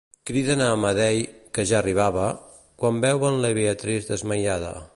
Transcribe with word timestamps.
Criden 0.27 0.61
a 0.63 0.69
Amedei, 0.75 1.19
que 1.57 1.65
ja 1.71 1.75
arribava, 1.81 2.25
quan 2.81 2.97
veuen 3.07 3.39
la 3.45 3.53
Beatrice 3.59 4.13
desmaiada. 4.15 4.73